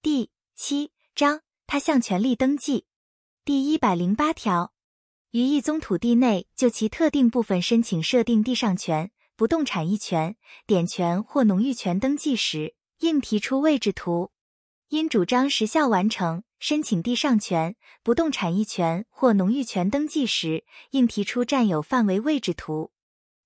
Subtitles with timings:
[0.00, 2.86] 第七章他项权利登记
[3.44, 4.72] 第一百零八条，
[5.32, 10.36] 于一宗土地内就其特定部分申请设定地上权、不动产一权、
[10.68, 14.30] 典权或农域权登记时，应提出位置图。
[14.90, 17.74] 因主张时效完成申请地上权、
[18.04, 22.92] 不动产一权或农域权登记时，应提出占有范围位置图。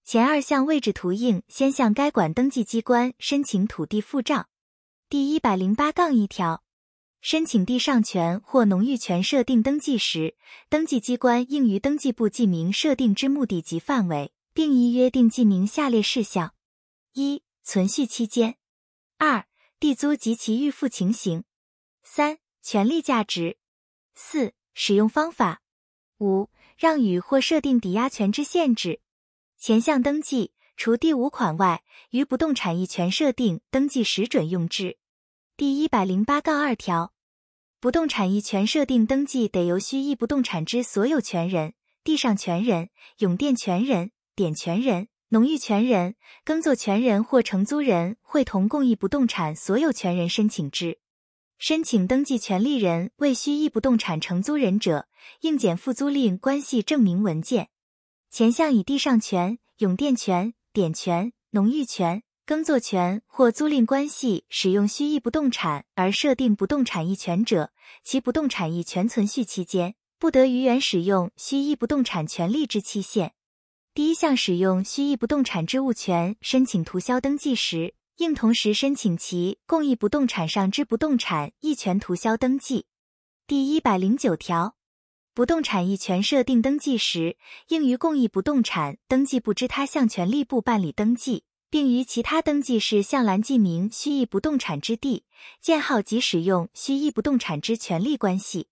[0.05, 4.49] 前二项位置图应先向该管登记机关申请土地付账。
[5.13, 6.65] 第一百零八杠一条，
[7.21, 10.37] 申请地上权或农域权设定登记时，
[10.71, 16.55] 登记机关应于登记簿记明设定之目的及范围，并依约定记明下列事项：
[17.13, 18.55] 一、存续期间；
[19.19, 19.47] 二、
[19.79, 21.43] 地租及其预付情形；
[22.03, 23.59] 三、权利价值；
[24.15, 25.59] 四、使用方法；
[26.21, 26.49] 五、
[26.79, 29.03] 让与或设定抵押权之限制。
[29.59, 34.97] 前项登记除第五款外，于不动产一权设定登记时准用之。
[35.55, 37.13] 第一百零八杠二条，
[37.79, 50.99] 不动产一权设定登记得由需役不动产之所有权人、地上权人、永佃权人、典权人、农域权人、耕作权人或承租人会同共一不动产所有权人申请之。
[51.59, 55.07] 申请登记权利人为需役不动产承租人者，
[55.43, 57.69] 应检附租赁关系证明文件。
[58.31, 62.23] 前项以地上权、永佃权、典权、农域权。
[62.45, 67.71] 耕作权或租赁关系使用虚役不动产而设定不动产役权者，
[68.03, 73.35] 其不动产役权存续期间不得于原使用虚役不动产权利之期限。
[73.95, 82.87] 第一项使用虚役不动产之物权申请涂销登记时，应同时申请其共益不动产上之不动产役权涂销登记。
[83.47, 84.75] 第一百零九条，
[85.33, 87.37] 不动产役权设定登记时，
[87.69, 91.45] 应于共益不动产登记簿之他项权利部办理登记。
[91.73, 95.25] 并于其他登记事项栏记明虚役不动产之地、
[95.59, 98.69] 建号及使用虚役不动产之权利关系。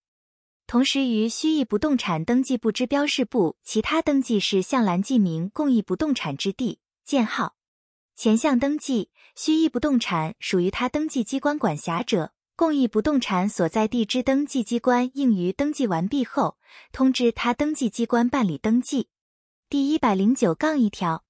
[0.67, 7.55] 同时，于虚役不动产登记簿之标示部其他登记事项栏记明共益不动产之地、建号。
[8.15, 16.59] 前项登记虚役不动产属于他登记机关管辖者，共益不动产所在地之登记机关应于登记完毕后
[16.93, 19.09] 通知他登记机关办理登记。
[19.71, 21.25] 第一百零九杠一条。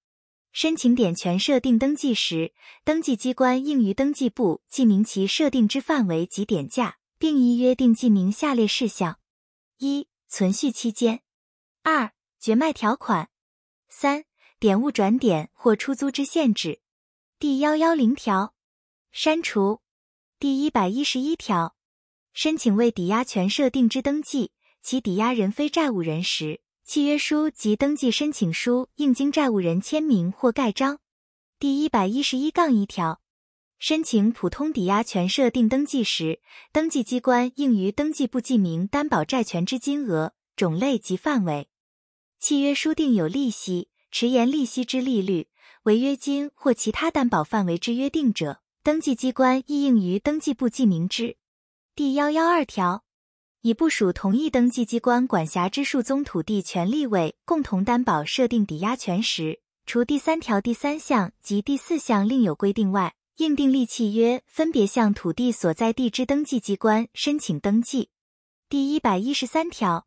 [0.52, 2.52] 申请典权设定登记时，
[2.84, 9.20] 登记机关应于登记簿记明其设定之范围及典价，并依约定记明下列事项：
[9.78, 11.18] 一、存续期间；
[11.82, 13.26] 二、绝卖条款；
[13.88, 14.24] 三、
[14.58, 16.80] 典物转典或出租之限制。
[17.38, 18.54] 第幺幺零条，
[19.12, 19.80] 删除。
[20.40, 21.76] 第一百一十一条，
[22.32, 24.52] 申请为抵押权设定之登记，
[24.82, 26.60] 其抵押人非债务人时。
[26.92, 30.98] 契约书及登记申请书应经债务人签名或盖章。
[31.60, 33.20] 第一百一十一杠一条，
[33.78, 36.40] 申请普通抵押权设定登记时，
[36.72, 41.68] 登记机关应于登记簿记明担保债权之金额、种类及范围。
[42.40, 45.46] 契约书定有利息、迟延利息之利率、
[45.84, 51.36] 违约金或其他担保范围之约定者，登记机关亦应于登记簿记明之。
[51.94, 53.04] 第幺幺二条。
[53.62, 68.08] 以部署同一登记机关管辖之数宗土地权利为共同担保设定抵押权时，除第三条第三项及第四项另有规定外，应订立契约，分别向土地所在地之登记机关申请登记。
[68.70, 70.06] 第一百一十三条，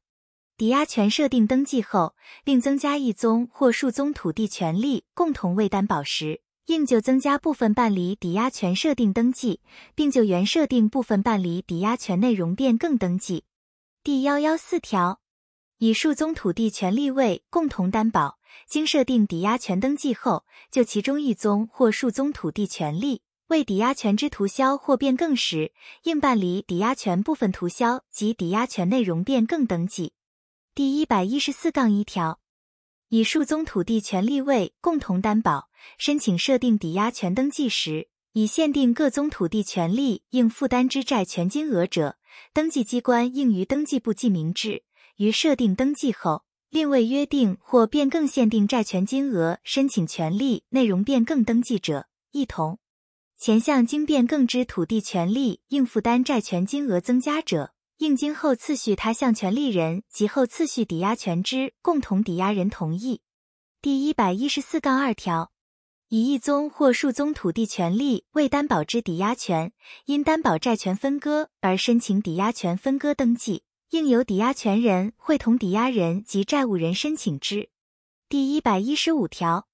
[0.58, 9.60] 抵押权设定登记后，另增加一宗或数宗土地权利共同为担保时，应就增加部分办理抵押权设定登记，
[9.96, 13.44] 并就原设定部分办理抵押权内容变更登记。
[14.02, 15.20] 第幺幺四条，
[15.80, 30.14] 以数宗土地权利为共同担保，经设定抵押权登记后，就其中一宗或数宗土地权利为抵押权之涂销或变更时，应办理抵押权部分涂销及抵押权内容变更登记。
[30.74, 32.43] 第一百一十四杠一条。
[33.14, 35.70] 以数宗土地权利为共同担保，
[36.00, 42.18] 申请设定抵押权登记时，以限定各宗土地权利应负担之债权金额者，
[42.54, 44.82] 登记机关应于登记簿记明之。
[45.18, 52.80] 于设定登记后，另未约定或变更限定债权金额申请权利内容变更登记者，一同。
[53.38, 57.74] 前项经变更之土地权利应负担债权金额增加者。
[57.98, 63.22] 应经后次序他项权利人及后次序抵押权之共同抵押人同意。
[63.82, 65.52] 第一百一十四杠二条，
[66.10, 69.74] 以一宗或数宗土地权利为担保之抵押权，
[70.06, 77.70] 因担保债权分割而申请抵押权分割登记，应由抵押权人会同抵押人及债务人申请之。
[78.28, 79.68] 第一百一十五条，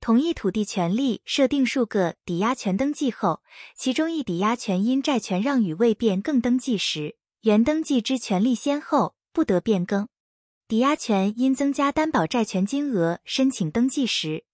[0.00, 3.42] 同一土地权利设定数个抵押权登记后，
[3.76, 10.08] 其中一抵押权因债权让与未变更登记时，原登记之权利先后不得变更。
[10.66, 14.44] 抵押权因增加担保债权金额申请登记时，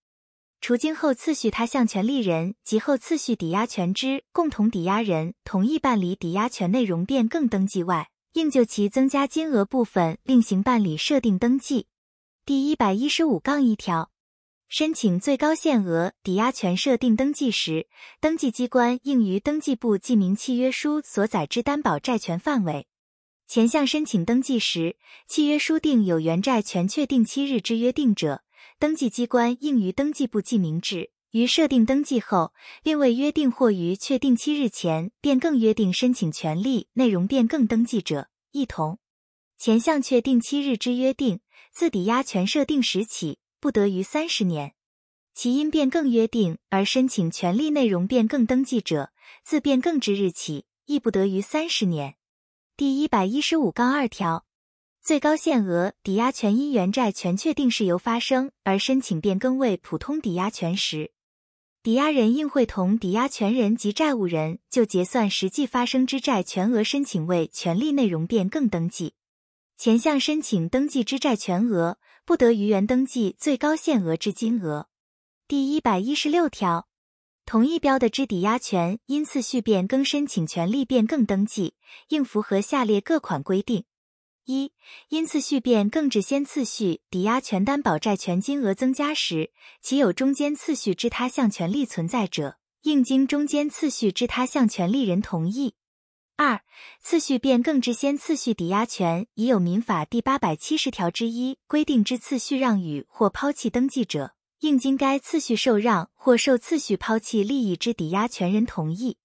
[0.60, 11.86] 除经后次序他项权利人及后次序抵押权之共同抵押人同意办理抵押权内容变更登记外，应就其增加金额部分另行办理设定登记。
[12.44, 14.10] 第一百一十五杠一条。
[14.68, 17.86] 申请最高限额抵押权设定登记时，
[18.20, 22.88] 登记机关应于登记簿记明契约书所载之担保债权范围。
[23.46, 24.96] 前项申请登记时，
[25.28, 28.42] 契约书定有原债权确定期日之约定者，
[28.78, 31.10] 登记机关应于登记簿记明之。
[31.30, 32.52] 于设定登记后，
[32.82, 38.98] 另未约定或于确定期日前变更约定申请权利内容变更登记者，一同。
[39.58, 41.40] 前项确定期日之约定，
[41.72, 43.38] 自抵押权设定时起。
[43.64, 44.74] 不得于三十年，
[45.32, 49.10] 其因变更约定而申请权利内容变更登记者，
[49.42, 52.16] 自变更之日起，亦不得于三十年。
[52.76, 54.44] 第一百一十五杠二条，
[55.02, 61.12] 最高限额抵押权因原债权确定事由发生而申请变更为普通抵押权时，
[61.82, 69.14] 抵押人应会同抵押权人及债务人就结算实际发生之债权额申请为权利内容变更登记。
[69.78, 71.96] 前项申请登记之债权额。
[72.26, 74.88] 不得于原登记最高限额之金额。
[75.46, 76.88] 第一百一十六条，
[77.44, 81.74] 同一标的之抵押权因次序变更申请权利变更登记，
[82.08, 83.84] 应符合下列各款规定：
[84.46, 84.72] 一、
[85.10, 95.74] 因次序变更至先次序抵押权担保债权金额增加时，其有中间次序之他项权利存在者，应经中间次序之他项权利人同意。
[96.36, 96.62] 二、
[97.00, 109.18] 次序变更之先次序抵押权已有民法第八百七十条之一规定之次序让与或抛弃登记者，应经该次序受让或受次序抛弃利益之抵押权人同意。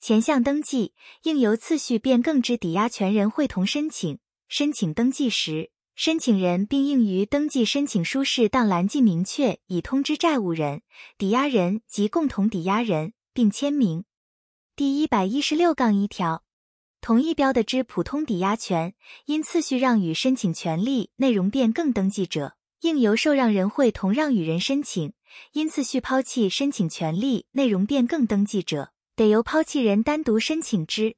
[0.00, 0.94] 前项登记
[1.24, 4.18] 应由次序变更之抵押权人会同申请。
[4.48, 10.80] 申请登记时，申请人并应于登记申请书适当栏记明确已通知债务人、
[11.18, 14.04] 抵押人及共同抵押人，并签名。
[14.74, 16.45] 第一百一十六杠一条。
[17.06, 18.92] 同一标的之普通抵押权，
[19.26, 25.12] 因次序让与申请权利内容变更登记者，应由受让人会同让与人申请；
[25.52, 31.14] 因次序抛弃申请权利内容变更登记者，得由抛弃人单独申请之。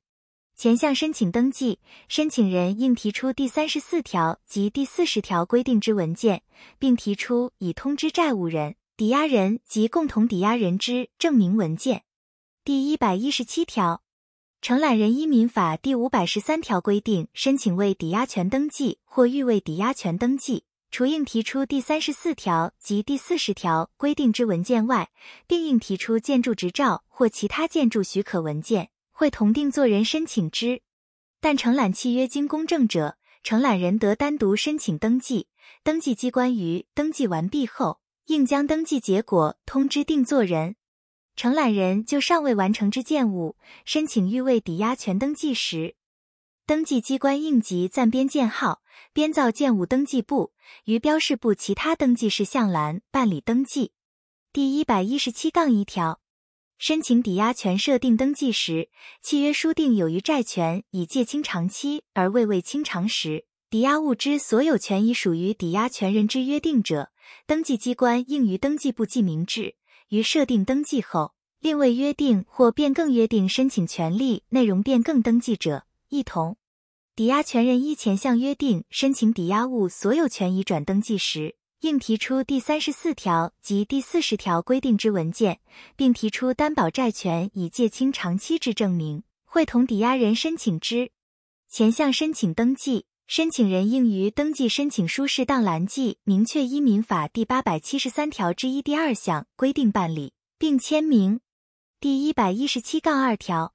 [0.55, 6.43] 前项申请登记，申请人应提出第三十四条及第四十条规定之文件，
[6.79, 12.03] 并提出已通知债务人、抵押人及共同抵押人之证明文件。
[12.63, 14.03] 第一百一十七条。
[14.61, 25.11] 承揽人依民法第五百十三条规定申请为抵押权登记或欲为抵押权登记，除应提出第三十四条及第四十条规定之文件外，
[25.47, 30.83] 并应提出建筑执照或其他建筑许可文件，会同定作人申请之。
[31.41, 35.47] 但承揽契约经公证者，承揽人得单独申请登记。
[35.85, 40.75] 登记机关于登记完毕后，应将登记结果通知定作人。
[41.39, 43.55] 承揽人就尚未完成之建物
[43.85, 45.95] 申请预位抵押权登记时，
[46.67, 48.83] 登记机关应即暂编建号，
[49.13, 50.53] 编造建物登记簿，
[50.87, 53.93] 于标示部其他登记事项栏办理登记。
[54.53, 56.21] 第一百一十七杠一条，
[56.77, 58.91] 申请抵押权设定登记时，
[59.23, 67.13] 契约书定有余债权已届清偿期而未未清偿时，抵押物之所有权已属于抵押权人之约定者，
[67.47, 69.77] 登记机关应于登记簿记明之。
[70.09, 76.57] 于设定登记后，另未约定或变更约定申请权利内容变更登记者，一同。
[77.17, 85.59] 抵押权人依前项约定申请抵押物所有权移转登记时，应提出第三十四条及第四十条规定之文件，
[85.97, 91.11] 并提出担保债权已届清偿期之证明，会同抵押人申请之。
[91.69, 93.07] 前项申请登记。
[93.27, 101.41] 申请人应于登记申请书适当栏记明确依民法第八百七十三条之一第二项规定办理，并签名。
[102.01, 103.75] 第一百一十七杠二条，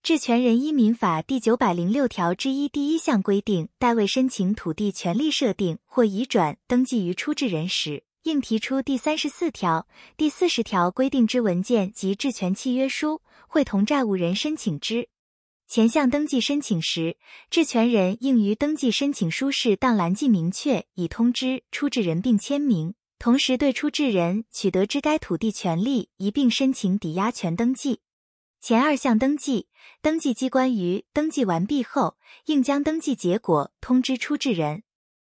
[0.00, 15.08] 质权人依民法第九百零六条之一第一项规定，代为申请土地权利设定或移转登记于出质人时，应提出第三十四条、第四十条规定之文件及质权契约书，会同债务人申请之。
[15.66, 17.16] 前项登记申请时，
[17.50, 28.00] 质权人应于登记申请书适当栏记明确已通知出质人并签名，同时对出质人取得之该土地权利一并申请抵押权登记。
[28.60, 29.68] 前二项登记，
[30.00, 34.82] 登记机关于登记完毕后，应将登记结果通知出质人。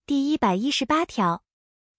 [0.06, 1.44] 第一百一十八条，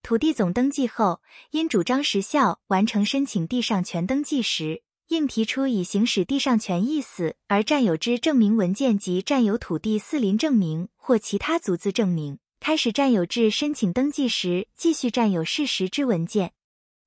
[0.03, 1.21] 土地总登记后，
[1.51, 12.39] 因主张时效完成申请地上权登记时，应提出已行使地上权意思而占有之证明文件及占有土地四邻证明或其他足资证明。
[12.63, 16.53] 开始占有至申请登记时继续占有事实之文件。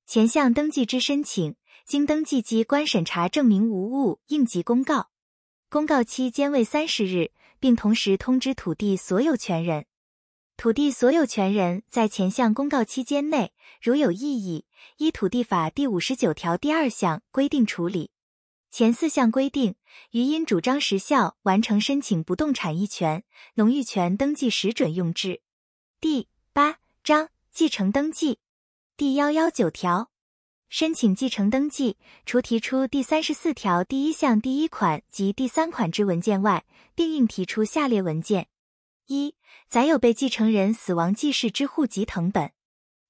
[0.06, 5.08] 前项登记之申请，经登记机关审查证明无误，应即公告。
[5.70, 9.86] 公告期间为三十日，并同时通知土地所有权人。
[10.58, 14.66] 土地所有权人在前项公告期间内，如有异议，
[14.98, 18.10] 依土地法第五十九条第二项规定处理。
[18.70, 19.76] 前四项规定，
[20.10, 25.40] 于因主张时效完成申请不动产一权、农域权登记时准用之。
[25.98, 28.38] 第八章继承登记。
[28.98, 30.10] 第幺幺九条，
[30.68, 38.48] 申请继承登记，除提出第三十四条第一项第一款及第三款之文件外，并应提出下列文件：
[39.06, 39.36] 一、
[39.68, 42.50] 载有被继承人死亡记事之户籍誊本；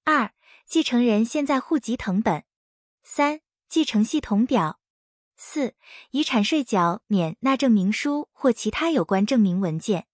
[0.05, 0.33] 二、
[0.65, 2.43] 继承人现在户籍誊本；
[3.03, 4.79] 三、继承系统表；
[5.37, 5.75] 四、
[6.13, 10.07] 遗产税缴免纳证明书或其他有关证明文件。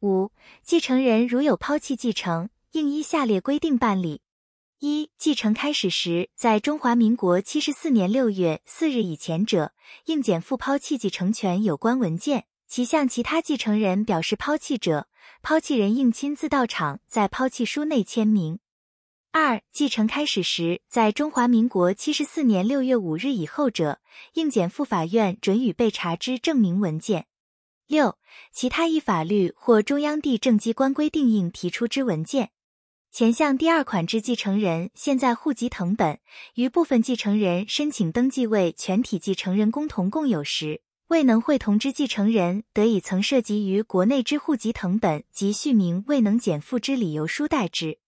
[0.00, 4.22] 五、继承人如有抛弃继承，应依下列规定办理：
[4.78, 9.72] 一、继承开始时在中华民国七十四年六月四日以前者，
[10.06, 15.06] 应减负抛弃继承权有关文件；其向其他继承人表示抛弃者，
[15.42, 18.58] 抛弃人应亲自到场，在抛弃书内签名。
[19.32, 24.00] 二、继承开始时在中华民国七十四年六月五日以后者，
[24.32, 27.26] 应减负法院准予被查之证明文件。
[27.90, 28.18] 六、
[28.52, 32.50] 其他依法律或中央地政机关规定应提出之文件。
[33.10, 36.20] 前项第二款之继承人现在户籍誊本，
[36.54, 47.98] 于部分继承人申请登记为全体继承人共同共有时，未能会同之继承人，得以曾涉及于国内之户籍誊本及续名未能减负之理由书代之。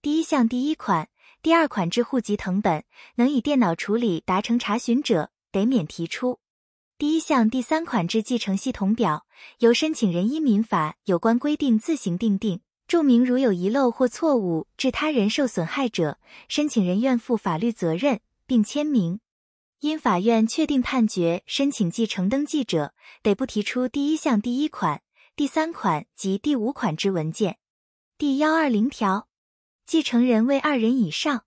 [0.00, 1.08] 第一项第一款、
[1.42, 2.84] 第二款之户籍誊本，
[3.16, 6.38] 能以电脑处理达成查询者，得免提出。
[6.96, 9.26] 第一项第三款之继承系统表，
[9.58, 19.18] 由申请人依民法有关规定自行订定，注明如有遗漏或错误致他人受损害者，申请人愿负法律责任，并签名。
[19.80, 25.02] 因法院确定判决申请继承登记者，得不提出第一项第一款、
[25.34, 27.58] 第三款及第五款之文件。
[28.16, 29.26] 第幺二零条，
[29.84, 31.44] 继承人为二人以上。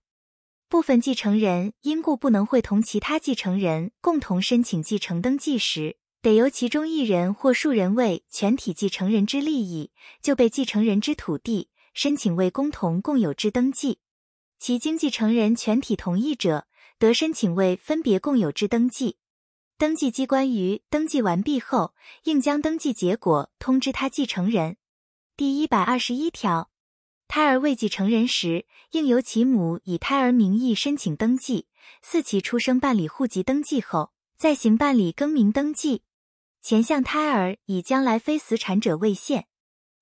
[0.70, 14.00] 部分继承人因故不能会同其他继承人共同申请继承登记时，得由其中一人或数人为全体继承人之利益，就被继承人之土地申请为共同共有之登记。
[14.60, 16.68] 其经继承人全体同意者，
[17.00, 19.16] 得申请为分别共有之登记。
[19.78, 21.94] 登记机关于登记完毕后，
[22.26, 24.76] 应将登记结果通知他继承人。
[25.38, 26.70] 第一百二十一条。
[27.28, 31.68] 胎儿未继承人时，应由其母以胎儿名义申请登记，
[32.02, 36.04] 四其出生办理户籍登记后，再行办理更名登记。
[36.62, 39.46] 前项胎儿以将来非死产者为限，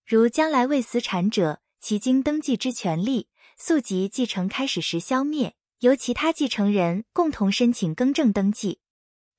[0.05, 3.27] 如将来未死产者，其经登记之权利
[3.57, 8.79] 速即继承开始时消灭，由其他继承人共同申请更正登记。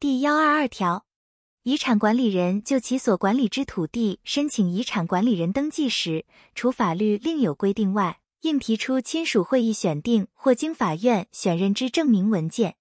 [0.00, 1.05] 第幺二二条。
[1.66, 12.76] 遗产管理人就其所管理之土地申请遗产管理人登记时，除法律另有规定外，应提出亲属会议选定或经法院选任之证明文件。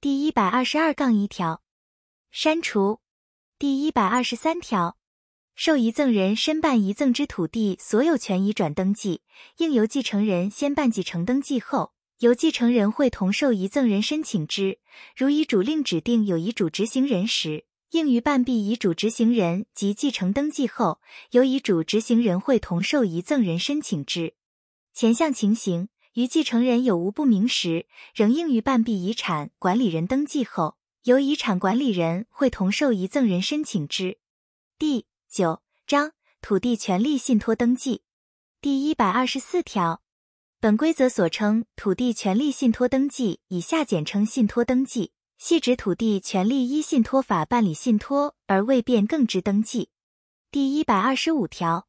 [0.00, 1.62] 第一百二十二杠一条，
[2.30, 3.00] 删除。
[3.58, 4.96] 第一百二十三条，
[5.56, 9.22] 受遗赠人申办遗赠之土地所有权移转登记，
[9.56, 14.78] 应由继承人先办继承登记后，由继承人会同受遗赠人申请之。
[15.16, 21.00] 如遗嘱另指定有遗嘱执行人时，应于办毕遗嘱执行人及继承登记后，
[21.32, 24.34] 由遗嘱执行人会同受遗赠人申请之。
[24.94, 34.18] 前项情形，于继承人有无不明时，仍应于办毕遗产管理人登记后，由遗产管理人会同受遗赠人申请之。
[34.78, 38.02] 第九章土地权利信托登记
[38.60, 40.02] 第一百二十四条，
[40.60, 45.10] 本规则所称土地权利信托登记，以下简称信托登记。
[45.42, 49.88] 系指土地权利依信托法办理信托而未变更之登记。
[50.50, 51.88] 第一百二十五条，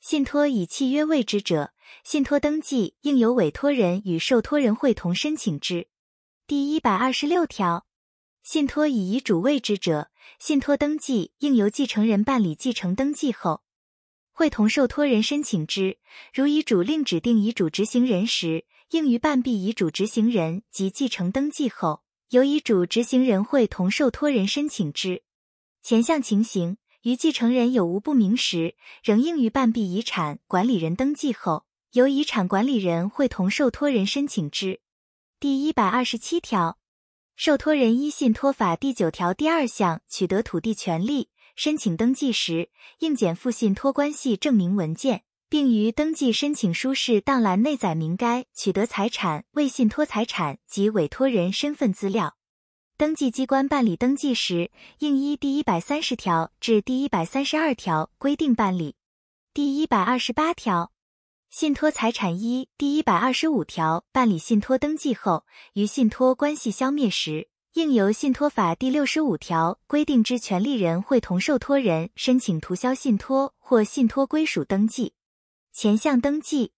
[0.00, 5.88] 信托以契约为之者，信托登记应由委托人与受托人会同申请之。
[6.46, 7.86] 第一百二十六条，
[8.42, 13.60] 信托以遗嘱为之者，信托登记应由继承人办理继承登记后，
[14.32, 15.98] 会同受托人申请之。
[16.32, 22.05] 如遗嘱另指定遗嘱执行人时，应于办毕遗嘱执行人及继承登记后。
[22.30, 25.22] 由遗嘱执行人会同受托人申请之。
[25.82, 34.80] 前项情形，于继承人有无不明时，仍应于办毕遗产管理人登记后，由遗产管理人会同受托人申请之。
[35.38, 36.78] 第一百二十七条，
[37.36, 45.22] 受托人依信托法第九条第二项取得土地权利，申请登记时，应检附信托关系证明文件，
[45.56, 52.36] 并于登记申请书适当栏内载明该取得财产为信托财产及委托人身份资料。
[52.98, 58.96] 登记机关办理登记时，应依第一百三十条至第一百三十二条规定办理。
[59.54, 60.92] 第一百二十八条，
[61.48, 75.14] 信托财产依第一百二十五条办理信托登记后，于信托关系消灭时，应由信托法第六十五条规定之权利人会同受托人申请涂销信托或信托归属登记。
[75.76, 76.72] 前项登记。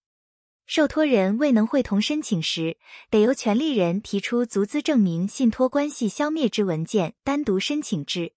[0.65, 2.77] 受托人未能会同申请时，
[3.09, 8.33] 得由权利人提出足资证明信托关系消灭之文件，单独申请之。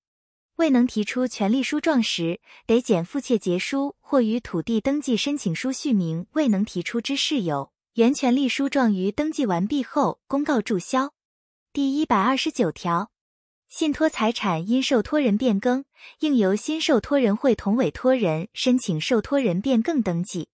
[0.59, 11.13] 未能提出权利书状时，得减附切结书或于土地登记申请书续名未能提出之事由，原权利书状于登记完毕后公告注销。
[11.73, 13.11] 第一百二十九条，
[13.69, 15.85] 信托财产因受托人变更，
[16.21, 20.51] 应由新受托人会同委托人申请受托人变更登记。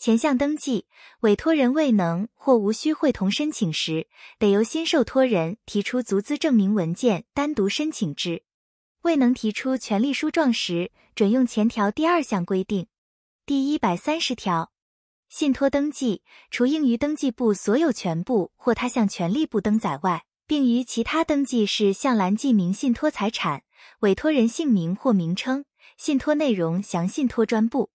[0.00, 0.86] 前项登记，
[1.20, 8.42] 委托人未能或无需会同申请时，得由新受托人提出足资证明文件，单独申请之。
[9.02, 12.86] 未能提出权利书状时，准用前条第二项规定。
[13.44, 14.72] 第一百三十条，
[15.28, 23.64] 信托登记除应于登记簿所有权部或他项权利部登载外，并于其他登记事项栏记明信托财产、
[23.98, 25.66] 委托人姓名或名称、
[25.98, 27.90] 信托内容详信托专部。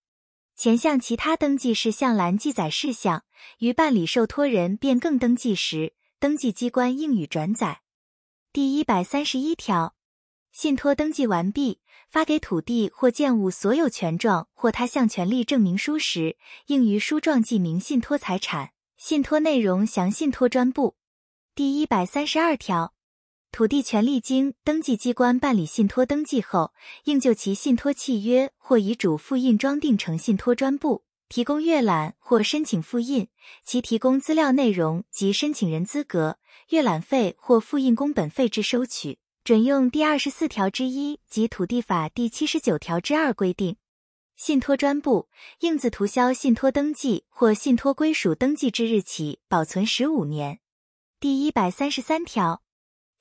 [0.55, 3.25] 前项其他登记事项栏记载事项，
[3.59, 7.81] 于办理受托人变更登记时，登记机关应予转载。
[8.53, 9.95] 第一百三十一条，
[10.53, 20.95] 信托登记完毕，发给土地或建物所有权状或他项权利证明书时，应于书状记明信托财产、信托内容详信托专部。
[21.53, 22.94] 第一百三十二条。
[23.55, 26.74] 土地权利经登记机关办理信托登记后，
[27.05, 33.29] 应就其信托契约或遗嘱复印装订成信托专部，提供阅览或申请复印。
[33.63, 36.37] 其提供资料内容及申请人资格、
[36.72, 43.77] 阅览费或复印工本费之收取，准用第二十四条之一及土地法第七十九条之二规定。
[44.35, 45.29] 信托专部
[45.61, 50.59] 应自涂销信托登记或信托归属登记之日起保存十五年。
[51.22, 52.64] 第一百三十三条。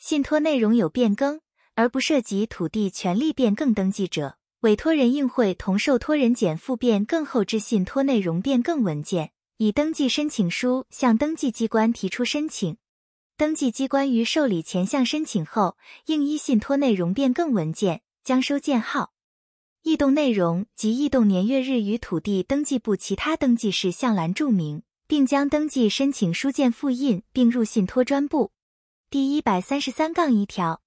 [0.06, 1.40] 信托内容有变更
[1.76, 12.76] 而不涉及土地权利变更登记者，委托人应会同受托人减负变更后之信托内容变更文件，以登记申请书向登记机关提出申请。
[13.38, 19.12] 登记机关于受理前项申请后，应依信托内容变更文件将收件号、
[19.84, 28.50] 异动内容及异动年月日于土地登记簿其他登记事项栏注明，并将登记申请书件复印并入信托专部。
[29.14, 30.82] 第一百三十三杠一条，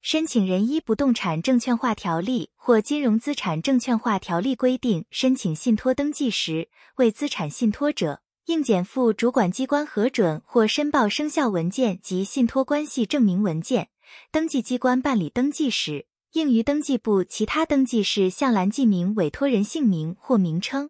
[0.00, 13.90] 申请人依不动产证券化条例或金融资产证券化条例规定申请信托登记时，为资产信托者，应检附主管机关核准或申报生效文件及信托关系证明文件。
[14.32, 20.88] 登记机关办理登记时，应于登记簿其他登记事项栏记明委托人姓名或名称。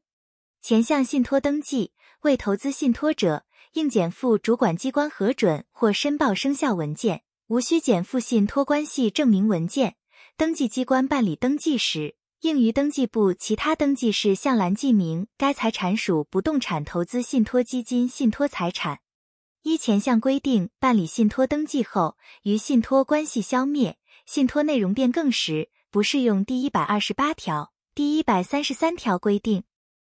[0.62, 3.45] 前项信托登记为投资信托者。
[3.76, 9.96] 应减负主管机关核准或申报生效文件，无需减负信托关系证明文件。
[10.38, 19.00] 登记机关办理登记时，应于登记簿其他登记事项栏记明该财产属不动产投资信托基金信托财产。
[19.62, 29.64] 依前项规定办理信托登记后，于信托关系消灭、信托内容变更时，不适用第一百二十八条、第一百三十三条规定。